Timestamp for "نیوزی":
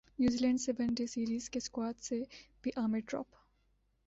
0.19-0.37